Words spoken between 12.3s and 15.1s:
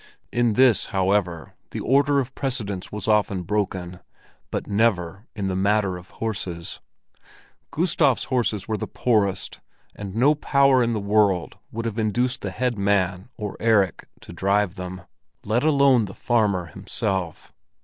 the head man or Erik to drive them,